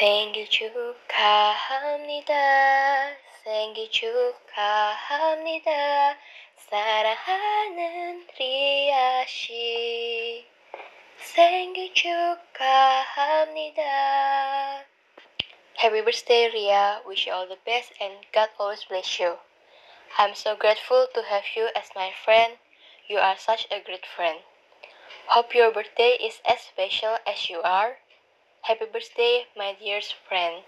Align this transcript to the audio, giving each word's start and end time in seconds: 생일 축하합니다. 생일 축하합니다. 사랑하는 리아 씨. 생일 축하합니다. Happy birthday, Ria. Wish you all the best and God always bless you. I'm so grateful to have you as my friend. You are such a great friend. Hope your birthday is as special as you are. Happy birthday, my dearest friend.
생일 0.00 0.48
축하합니다. 0.48 2.32
생일 3.44 3.90
축하합니다. 3.90 5.70
사랑하는 6.56 8.26
리아 8.38 9.24
씨. 9.26 10.46
생일 11.18 11.92
축하합니다. 11.94 13.82
Happy 15.78 16.02
birthday, 16.02 16.46
Ria. 16.46 17.02
Wish 17.06 17.26
you 17.26 17.34
all 17.34 17.46
the 17.46 17.58
best 17.64 17.92
and 18.00 18.26
God 18.32 18.48
always 18.58 18.82
bless 18.88 19.20
you. 19.20 19.38
I'm 20.18 20.34
so 20.34 20.56
grateful 20.56 21.06
to 21.12 21.22
have 21.22 21.44
you 21.54 21.68
as 21.76 21.90
my 21.94 22.12
friend. 22.24 22.56
You 23.08 23.18
are 23.18 23.36
such 23.36 23.66
a 23.70 23.80
great 23.80 24.06
friend. 24.06 24.40
Hope 25.28 25.54
your 25.54 25.70
birthday 25.70 26.16
is 26.16 26.40
as 26.48 26.60
special 26.62 27.18
as 27.26 27.50
you 27.50 27.60
are. 27.62 27.98
Happy 28.61 28.85
birthday, 28.85 29.45
my 29.55 29.73
dearest 29.73 30.15
friend. 30.27 30.63